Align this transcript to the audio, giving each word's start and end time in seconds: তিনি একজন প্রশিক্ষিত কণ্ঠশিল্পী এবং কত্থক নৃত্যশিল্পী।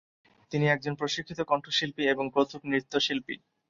তিনি 0.51 0.65
একজন 0.67 0.93
প্রশিক্ষিত 0.95 1.39
কণ্ঠশিল্পী 1.43 2.03
এবং 2.13 2.25
কত্থক 2.35 2.61
নৃত্যশিল্পী। 2.65 3.35